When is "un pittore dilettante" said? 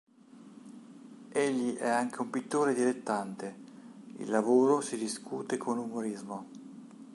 2.21-3.55